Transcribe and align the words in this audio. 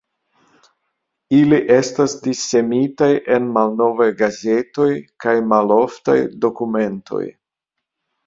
Ili 1.39 1.57
estas 1.73 2.13
dissemitaj 2.27 3.09
en 3.35 3.51
malnovaj 3.59 4.07
gazetoj 4.23 4.89
kaj 5.25 5.35
maloftaj 5.53 6.17
dokumentoj. 6.47 7.23